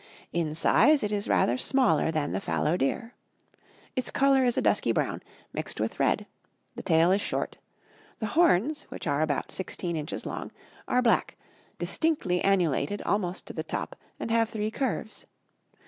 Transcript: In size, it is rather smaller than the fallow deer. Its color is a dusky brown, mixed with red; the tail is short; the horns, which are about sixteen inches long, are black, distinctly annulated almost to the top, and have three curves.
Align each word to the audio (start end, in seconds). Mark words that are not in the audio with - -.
In 0.33 0.55
size, 0.55 1.03
it 1.03 1.11
is 1.11 1.27
rather 1.27 1.59
smaller 1.59 2.09
than 2.09 2.31
the 2.31 2.41
fallow 2.41 2.75
deer. 2.75 3.13
Its 3.95 4.09
color 4.09 4.43
is 4.43 4.57
a 4.57 4.61
dusky 4.63 4.91
brown, 4.91 5.21
mixed 5.53 5.79
with 5.79 5.99
red; 5.99 6.25
the 6.75 6.81
tail 6.81 7.11
is 7.11 7.21
short; 7.21 7.59
the 8.17 8.25
horns, 8.33 8.87
which 8.89 9.05
are 9.05 9.21
about 9.21 9.51
sixteen 9.51 9.95
inches 9.95 10.25
long, 10.25 10.51
are 10.87 11.03
black, 11.03 11.37
distinctly 11.77 12.41
annulated 12.43 13.03
almost 13.03 13.45
to 13.45 13.53
the 13.53 13.61
top, 13.63 13.95
and 14.19 14.31
have 14.31 14.49
three 14.49 14.71
curves. 14.71 15.27